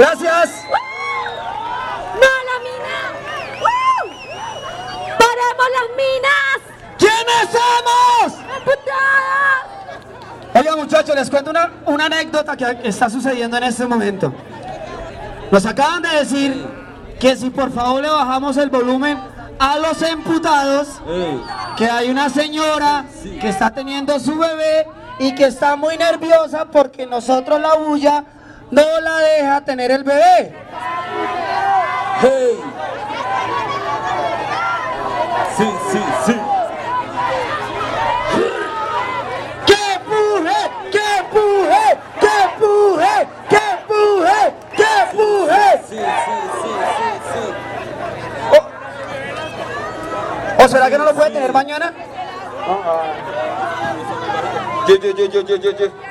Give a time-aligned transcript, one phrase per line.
[0.00, 0.64] Gracias.
[2.14, 2.96] ¡No, la mina!
[5.18, 6.58] ¡Paremos las minas!
[6.96, 8.32] ¿Quiénes somos?
[8.56, 9.66] ¡Emputadas!
[10.54, 14.32] Oiga muchachos, les cuento una, una anécdota que está sucediendo en este momento.
[15.50, 16.66] Nos acaban de decir
[17.20, 19.18] que si por favor le bajamos el volumen
[19.58, 20.88] a los emputados,
[21.76, 23.04] que hay una señora
[23.38, 24.86] que está teniendo su bebé
[25.18, 28.24] y que está muy nerviosa porque nosotros la bulla
[28.70, 30.54] no la deja tener el bebé.
[32.20, 32.60] Hey.
[35.56, 36.36] Sí, sí, sí.
[39.66, 40.60] ¡Que puje!
[40.90, 41.86] ¡Que puje!
[42.20, 43.28] ¡Que puje!
[43.48, 44.40] ¡Que puje!
[44.76, 45.66] ¡Que puje!
[45.88, 47.44] Sí, sí, sí, sí, sí.
[50.62, 51.92] ¿O será que no lo puede tener mañana?
[54.86, 56.09] Ye, ye, ye, ye, ye, ye, ye.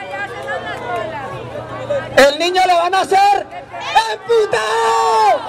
[2.19, 3.47] El niño le van a hacer
[4.13, 5.39] emputado.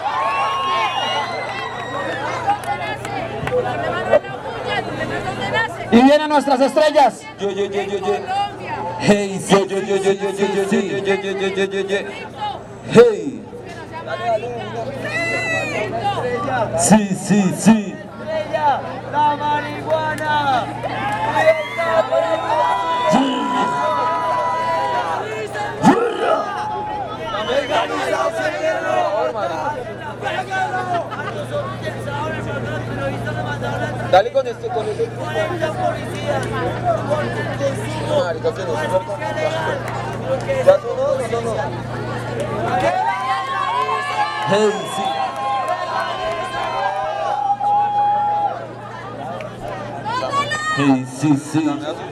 [5.91, 7.23] Y vienen nuestras estrellas.
[7.41, 8.23] Ye, ye, ye, ye, ye.
[9.01, 9.99] Hey, ye, ye, ye,
[11.67, 12.07] ye, ye.
[12.93, 13.43] Hey.
[16.79, 17.95] Sí, sí, sí.
[19.13, 20.67] la marihuana.
[34.11, 35.09] Dale con este, con este.
[38.19, 38.89] Marica, que no se
[40.65, 41.07] ¿Ya sonó?
[41.15, 41.55] No, no, no.
[44.49, 45.03] Hey, sí.
[50.77, 52.10] Hey, sí, sí.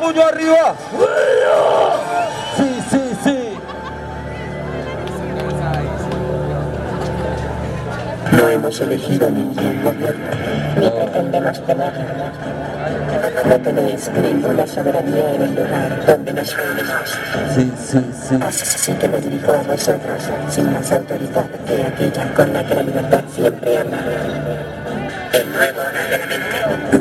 [0.00, 0.74] Puño arriba.
[2.56, 3.58] Sí, sí, sí.
[8.32, 10.30] No hemos elegido ningún gobierno,
[10.76, 12.04] ni pretendemos tenerlo.
[13.44, 17.18] No tenéis ninguna soberanía en el lugar donde nos reunimos.
[17.54, 18.38] Sí, sí, sí.
[18.42, 22.82] Así que me dirijo a vosotros sin más autoridad que aquella con la que la
[22.82, 23.98] libertad siempre ama.
[25.32, 26.99] El nuevo ordenamiento.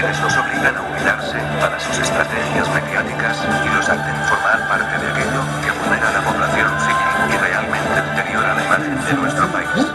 [0.00, 5.10] Quienes los obligan a humilarse para sus estrategias mediáticas y los hacen formar parte de
[5.12, 9.86] aquello que vulnera a la población civil y realmente deteriora la imagen de nuestro país.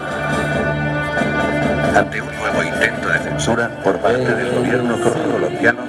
[1.98, 5.82] Ante un nuevo intento de censura por parte del gobierno colombiano,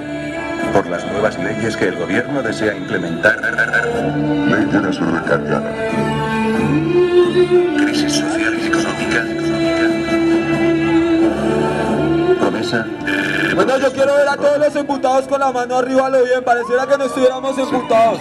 [0.73, 5.61] por las nuevas leyes que el gobierno desea implementar, Ley de la
[7.85, 9.23] crisis social y económica,
[13.55, 16.43] Bueno, yo quiero ver a todos los emputados con la mano arriba a lo bien.
[16.43, 18.19] Pareciera que no estuviéramos emputados.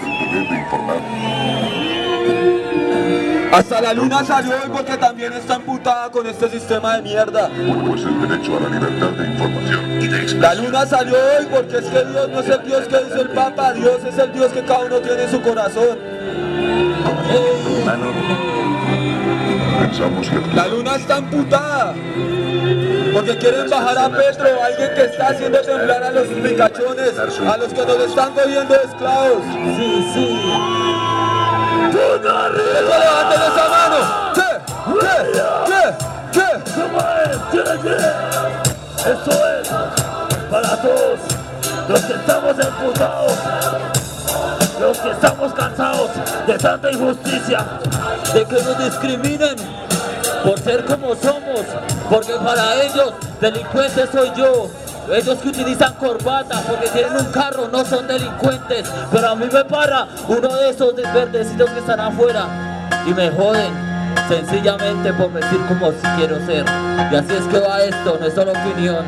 [3.52, 7.48] Hasta la luna salió hoy porque también está emputada con este sistema de mierda.
[7.48, 10.02] Uno es el derecho a la libertad de información.
[10.02, 10.64] y de La expresión.
[10.64, 13.72] luna salió hoy porque es que Dios no es el Dios que dice el Papa,
[13.72, 15.98] Dios es el Dios que cada uno tiene en su corazón.
[20.54, 21.94] La luna está emputada.
[23.16, 27.72] Porque quieren bajar a Petro, alguien que está haciendo temblar a los picachones, a los
[27.72, 29.42] que nos están cogiendo esclavos.
[29.54, 30.52] Sí, sí.
[31.88, 32.28] ¡Eso,
[32.98, 34.32] levanten esa mano!
[34.34, 34.50] ¿Qué?
[35.00, 35.94] ¿Qué?
[36.32, 36.50] ¿Qué?
[37.82, 38.00] ¿Qué?
[39.10, 39.68] Eso es
[40.50, 41.20] para todos
[41.88, 43.32] los que estamos emputados,
[44.78, 46.10] los que estamos cansados
[46.46, 47.64] de tanta injusticia,
[48.34, 49.56] de que nos discriminen
[50.44, 51.60] por ser como somos,
[52.10, 54.68] porque para ellos delincuentes soy yo.
[55.12, 59.64] Ellos que utilizan corbata porque tienen un carro no son delincuentes, pero a mí me
[59.64, 63.86] para uno de esos verdecitos que están afuera y me joden
[64.28, 66.64] sencillamente por decir como si quiero ser.
[67.12, 69.04] Y así es que va esto, no es solo opinión.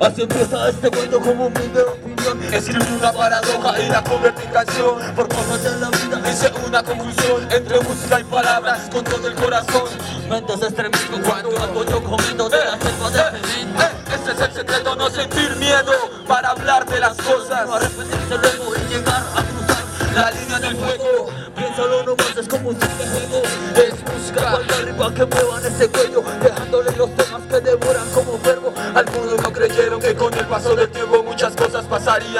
[0.00, 2.01] así empieza este cuento como humilde opinión.
[2.30, 5.14] Opinión es una paradoja y la convierte en canción.
[5.14, 9.34] Por cosas de la vida hice una conclusión entre música y palabras con todo el
[9.34, 9.84] corazón.
[10.28, 13.82] Mentes extremistas cuando yo comento de la selva de cemento.
[13.82, 15.92] Eh, Ese es el secreto, no sentir miedo
[16.28, 17.66] para hablar de las cosas.
[17.66, 21.30] No arrepentirse luego y llegar a cruzar La línea del fuego.
[21.56, 23.42] Piénsalo nomás, es como un juego
[23.76, 26.21] Es música cual arriba que muevan ese cuello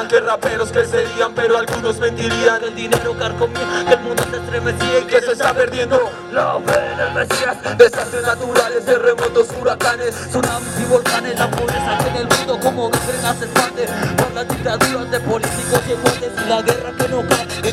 [0.03, 2.65] pasarían, que raperos crecerían, pero algunos mentirían.
[2.65, 6.81] El dinero carcomía, que el mundo se estremecía Y que se está perdiendo La fe
[7.07, 10.15] en Mesías desastres naturales, terremotos, huracanes.
[10.31, 14.49] Tsunamis y volcanes, la pobreza que en el mundo como gangrena se expande Por las
[14.49, 16.92] dictaduras de políticos y jueces y la guerra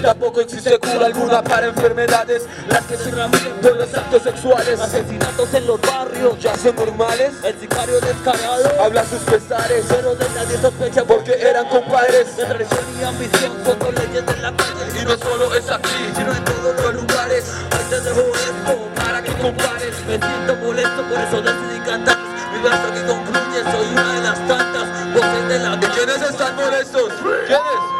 [0.10, 4.80] tampoco existe cura alguna para enfermedades, las que se transmiten por los actos sexuales.
[4.80, 10.28] Asesinatos en los barrios, Ya son normales, el sicario descarado habla sus pesares, Pero de
[10.34, 12.36] nadie sospecha porque eran compadres.
[12.36, 16.02] de traición y ambición son dos leyes de la calle Y no solo es aquí,
[16.16, 19.94] sino en todos los lugares ahí te dejo esto para que compares.
[20.08, 22.18] Me siento molesto, por eso decidí cantar
[22.52, 26.56] Mi verso que concluye, soy una de las tantas voces de la ¿Y quiénes están
[26.56, 27.14] molestos?
[27.46, 28.00] ¿Quiénes?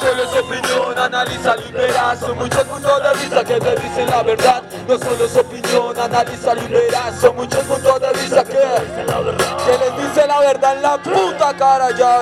[0.00, 4.22] No solo es opinión, analiza verás Son muchos puntos de vista que te dicen la
[4.22, 4.62] verdad.
[4.86, 10.26] No solo es opinión, analiza verás Son muchos puntos de vista que Que les dice
[10.28, 12.20] la verdad en la puta cara ya.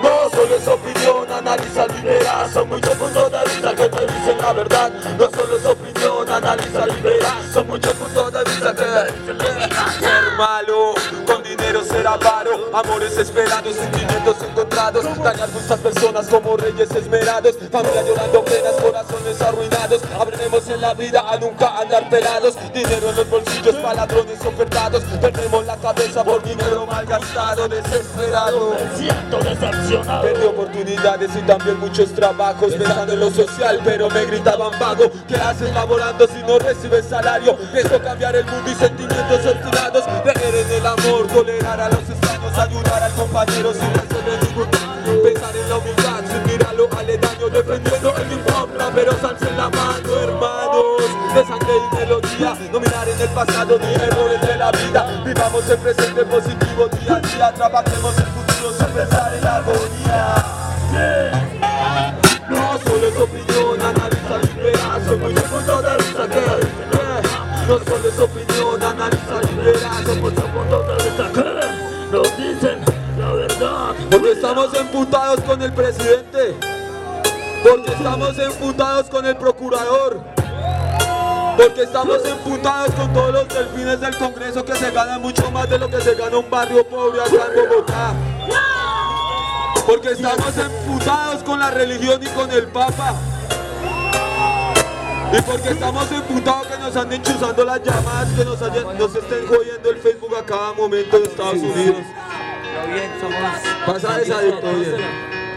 [0.00, 4.52] No solo es opinión, analiza verás Son muchos puntos de vista que te dicen la
[4.52, 4.92] verdad.
[5.18, 10.94] No solo es opinión, analiza verás Son muchos puntos de vista que Ser malo,
[11.26, 15.04] con dinero ser avaro Amores esperados, sentimientos encontrados.
[15.22, 17.54] Dañar muchas personas como reyes esmerados.
[17.70, 20.02] Familia llorando penas, corazones arruinados.
[20.18, 22.56] Aprendemos en la vida a nunca andar pelados.
[22.72, 25.04] Dinero en los bolsillos para ladrones ofertados.
[25.20, 28.76] Perdemos la cabeza por dinero malgastado Desesperado.
[28.96, 30.22] Siento decepcionado.
[30.22, 32.74] Perdí oportunidades y también muchos trabajos.
[32.74, 35.12] Pensando en lo social pero me gritaban vago.
[35.28, 37.56] ¿Qué haces laborando si no recibes salario?
[37.72, 40.04] Pienso cambiar el mundo y sentimientos obstinados
[40.54, 45.22] Creer en el amor, tolerar a los extraños Ayudar al compañero sin hacerle ningún daño.
[45.24, 49.56] Pensar en la humildad sin mirar lo aledaño Defendiendo el hip hop, pero salsa en
[49.56, 51.02] la mano Hermanos,
[51.34, 55.22] de sangre y melodía No mirar en el pasado ni errores de la vida.
[55.26, 60.54] Vivamos el presente positivo día a día Trabajemos el futuro sin pensar en la agonía.
[62.48, 65.02] No solo es opinión, analiza y verás
[65.50, 66.86] puntos de vista que que
[67.66, 68.63] No solo es opinión,
[74.10, 76.54] Porque estamos emputados con el presidente
[77.62, 80.34] Porque estamos emputados con el procurador
[81.56, 85.78] porque estamos emputados con todos los delfines del Congreso que se ganan mucho más de
[85.78, 88.12] lo que se gana un barrio pobre acá en Bogotá.
[89.86, 93.14] Porque estamos emputados con la religión y con el Papa.
[95.36, 99.46] Y porque estamos emputados que nos anden chuzando las llamadas, que nos, hayan- nos estén
[99.46, 102.02] jodiendo el Facebook a cada momento de Estados Unidos.
[102.92, 103.38] Bien, somos
[103.86, 104.94] Pasa esa, Víctor, bien.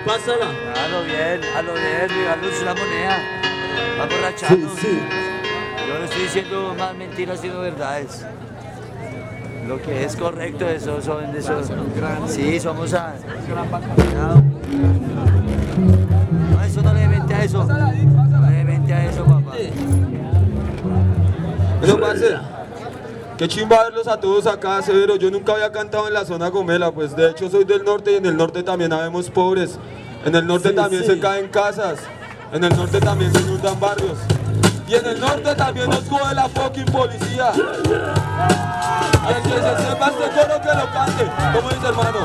[0.06, 3.18] Pásala A lo bien, a lo bien, regalos una moneda.
[4.00, 4.72] Va a borracharnos.
[5.88, 8.26] Yo no estoy diciendo más mentiras sino verdades.
[9.68, 11.70] Lo que es correcto, eso son de esos.
[12.30, 13.16] Sí, somos a.
[13.96, 14.42] Cuidado.
[16.52, 17.68] No, eso no le mente a eso.
[21.88, 22.38] Pero, parce,
[23.38, 25.16] qué chimba verlos a todos acá, severo.
[25.16, 28.16] Yo nunca había cantado en la zona gomela, pues de hecho soy del norte y
[28.16, 29.80] en el norte también habemos pobres.
[30.26, 32.00] En el norte también se caen casas.
[32.52, 34.18] En el norte también se inundan barrios.
[34.86, 37.52] Y en el norte también nos coge la fucking policía.
[37.56, 37.60] Y
[39.34, 41.26] el que se sepa este coro que lo cante.
[41.54, 42.20] ¿Cómo dice hermano?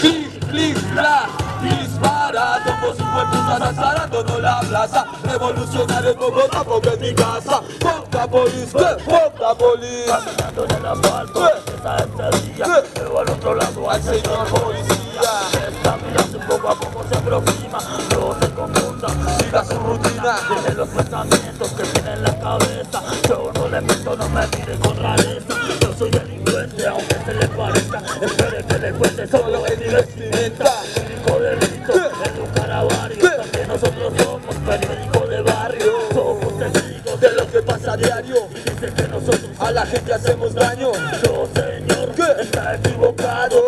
[0.00, 1.28] Please, please, bla.
[1.62, 7.62] Dispara, como si fue putas azarándonos la plaza Revolucionarios Bogotá, porque es mi casa
[8.30, 9.04] police, ¿qué?
[9.04, 12.82] Fuck the police Caminando en el asfalto, esa gente día.
[12.94, 14.98] Veo al otro lado Al señor policía
[15.68, 17.78] Está mirando poco a poco se aproxima.
[18.10, 19.08] No se confunda.
[19.38, 23.02] Siga su rutina Tiene los pensamientos que tiene en la cabeza.
[23.28, 25.54] Yo no le miento, no me mire con rareza.
[25.80, 28.02] Yo soy delincuente, aunque se le parezca.
[28.20, 30.72] Espere que le cuente solo en mi vestimenta.
[39.72, 42.42] La gente hacemos daño No, señor, ¿Qué?
[42.42, 43.67] está equivocado.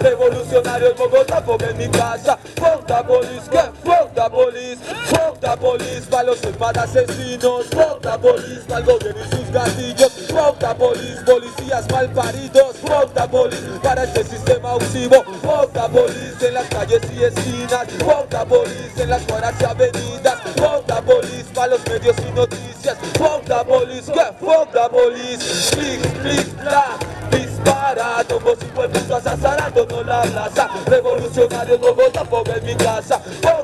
[0.00, 2.38] Revolucionarios Bogotá, porque en mi casa.
[2.54, 4.78] Porta polis, que porta polis
[5.10, 7.66] Porta polis para los hermanos asesinos.
[7.66, 10.12] Porta polis para gobierno y sus gatillos.
[10.30, 12.76] Porta polis, policías malparidos.
[12.76, 15.24] Porta polis para este sistema abusivo.
[15.42, 17.86] Porta polis en las calles y esquinas.
[18.04, 20.51] Porta polis en las cuadras y avenidas.
[20.62, 22.96] Fuck the police, pa' los medios y noticias.
[23.12, 24.24] The police, que
[24.72, 25.70] the police.
[25.72, 30.68] Clic, clic, clac, dispara, tomos y putas azarándonos la plaza.
[30.86, 33.20] Revolucionarios Bogotá, fuck en mi casa.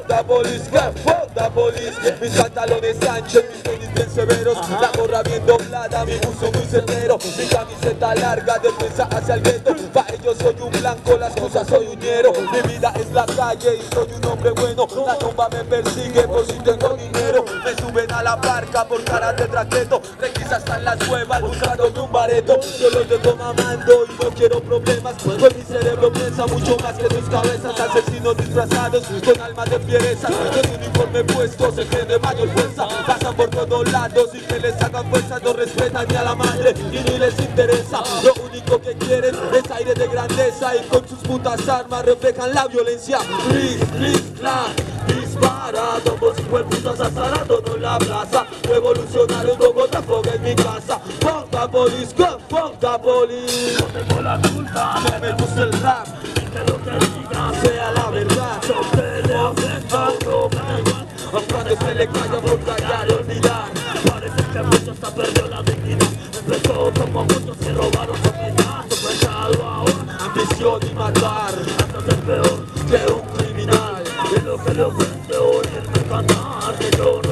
[0.09, 0.81] The police, que
[1.35, 1.97] the police.
[2.21, 4.59] Mis pantalones anchos, mis tenis bien severos.
[4.81, 7.17] La gorra bien doblada, mi buzo muy certero.
[7.39, 9.77] Mi camiseta larga, defensa hacia el gueto.
[9.93, 12.33] Pa' ellos soy un blanco, las cosas soy un ñero.
[12.33, 14.89] Mi vida es la calle y soy un hombre bueno.
[15.07, 19.47] La tumba me persigue por si tengo Me suben a la barca por cara de
[19.47, 20.01] traqueto.
[20.19, 22.59] Requisas están las cuevas buscando un bareto.
[22.81, 25.15] Yo los dejo mamando y no quiero problemas.
[25.23, 27.79] Pues mi cerebro piensa mucho más que sus cabezas.
[27.79, 30.29] Asesinos disfrazados con almas de fiereza.
[30.29, 32.89] Con uniforme puesto se creen de mayor fuerza.
[33.07, 35.39] Pasan por todos lados y que les hagan fuerza.
[35.41, 38.03] No respetan ni a la madre y ni les interesa.
[38.25, 42.67] Lo único que quieren es aire de grandeza y con sus putas armas reflejan la
[42.67, 43.19] violencia.
[43.49, 48.47] Clic, clic, clac, dispara, todos igual putas azarándonos la plaza.
[48.63, 51.01] Revolucionarios Bogotá, fuck en mi casa.
[51.71, 53.77] Police, go, fuck the police.
[53.79, 58.11] No tengo la culpa No me gusta el rap, que lo que digas sea la
[58.11, 58.61] verdad.
[58.67, 63.09] Yo te le afecta a uno, me da igual Cuando se le calla por callar
[63.09, 63.65] y olvidar.
[64.09, 69.29] Parece que mucho hasta perdió la dignidad Empezó como muchos que robaron su vida Su
[69.29, 69.85] ahora
[70.21, 73.28] Ambición y matar hasta ser peor que un.
[74.79, 76.29] Hello, window, here's my front
[76.93, 77.28] door,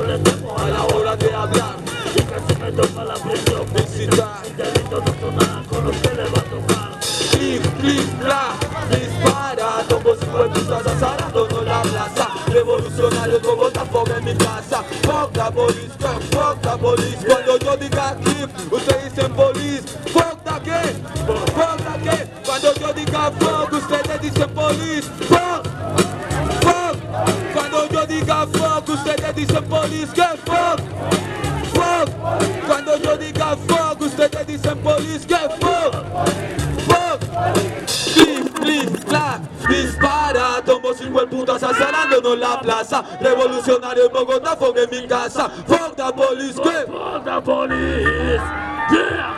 [42.22, 43.02] no la plaza.
[43.20, 45.48] Revolucionario en Bogotá, fog en mi casa.
[45.66, 46.86] Fuck the police, ¿qué?
[46.86, 48.42] Fuck the police.
[48.90, 49.34] Yeah.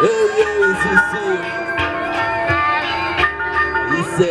[0.00, 1.24] Hey, hey, sí, sí.
[3.96, 4.30] Dice.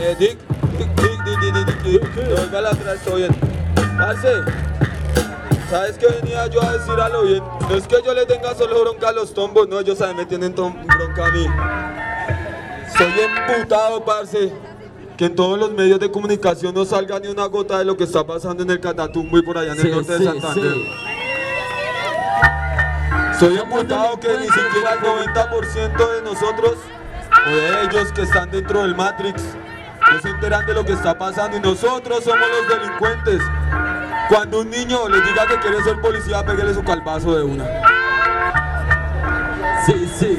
[0.00, 0.38] Eh, Dick,
[0.78, 2.02] Dick, Dick, Dick, Dick, Dick, Dick.
[2.28, 3.34] No, venga la atrás, todo bien.
[3.98, 4.42] Parce,
[5.68, 7.42] ¿sabes qué venía yo a decir a lo bien?
[7.68, 10.26] No es que yo le tenga solo bronca a los tombos, no, ellos saben, me
[10.26, 11.46] tienen bronca a mí.
[12.88, 14.52] Estoy emputado, parce.
[15.16, 18.04] Que en todos los medios de comunicación no salga ni una gota de lo que
[18.04, 20.74] está pasando en el Catatumbo y por allá en el norte de Santander.
[23.38, 26.74] Soy emputado que ni siquiera el 90% de nosotros
[27.46, 29.42] o de ellos que están dentro del Matrix
[30.12, 33.42] no se enteran de lo que está pasando y nosotros somos los delincuentes.
[34.28, 37.64] Cuando un niño le diga que quiere ser policía, pégale su calvazo de una.
[39.84, 40.38] Sí, sí.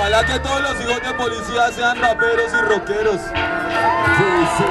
[0.00, 3.20] Ojalá que todos los hijos de policía sean raperos y rockeros.
[3.20, 4.64] Sí, sí.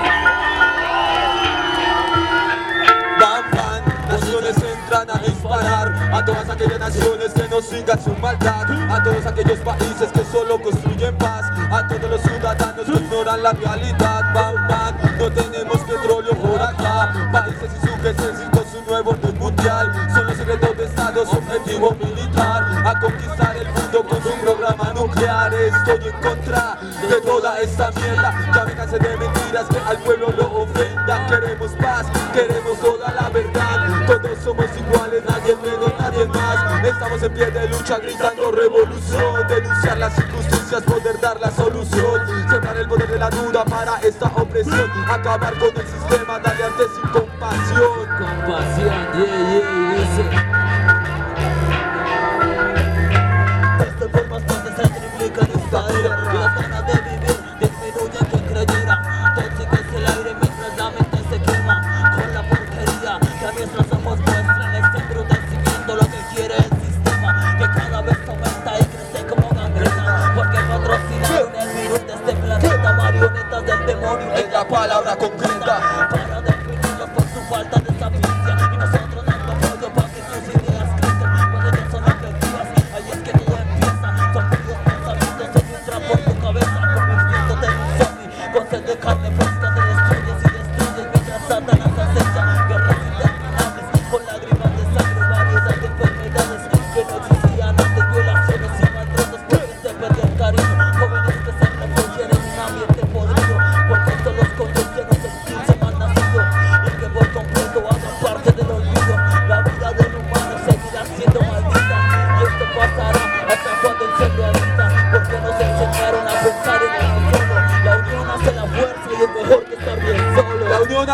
[3.21, 8.71] Van, van, naciones entran a disparar a todas aquellas naciones que no sigan su maldad,
[8.91, 13.51] a todos aquellos países que solo construyen paz, a todos los ciudadanos que ignoran la
[13.51, 14.33] realidad.
[14.33, 19.93] Van, van, no tenemos petróleo por acá, países y su ejército, su nuevo orden mundial,
[20.12, 24.39] son los secretos de Estado, su objetivo militar, a conquistar el mundo con su
[25.19, 30.31] Estoy en contra de toda esta mierda, ya me cansé de mentiras que al pueblo
[30.38, 31.27] lo ofendan.
[31.27, 36.85] Queremos paz, queremos toda la verdad, todos somos iguales, nadie menos, nadie más.
[36.85, 42.77] Estamos en pie de lucha gritando revolución, denunciar las injusticias, poder dar la solución, cerrar
[42.77, 47.09] el poder de la duda para esta opresión, acabar con el sistema, darle arte sin
[47.11, 48.09] compasión.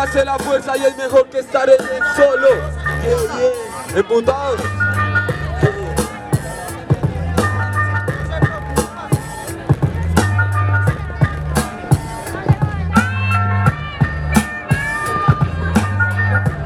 [0.06, 2.48] Hace la fuerza y es mejor que estar en el solo.
[3.94, 4.60] Emputados.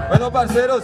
[0.08, 0.82] Bueno, parceros,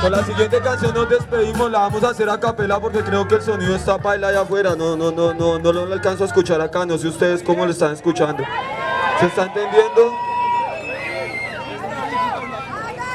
[0.00, 1.70] con la siguiente canción nos despedimos.
[1.70, 4.76] La vamos a hacer a capela porque creo que el sonido está paila allá afuera.
[4.76, 6.86] No, no, no, no, no lo alcanzo a escuchar acá.
[6.86, 8.44] No sé ustedes cómo lo están escuchando.
[9.18, 10.25] ¿Se está entendiendo?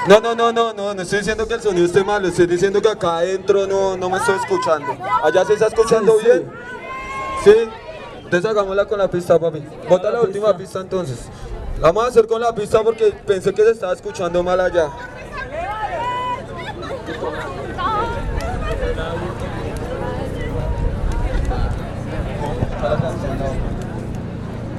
[0.07, 2.81] No, no, no, no, no, no estoy diciendo que el sonido esté malo, estoy diciendo
[2.81, 4.87] que acá adentro no, no me estoy escuchando.
[5.23, 6.25] ¿Allá se está escuchando Sí, sí.
[6.25, 6.51] bien?
[7.43, 7.53] ¿Sí?
[8.23, 9.63] Entonces hagámosla con la pista, papi.
[9.87, 11.19] Bota la última pista entonces.
[11.79, 14.89] La vamos a hacer con la pista porque pensé que se estaba escuchando mal allá.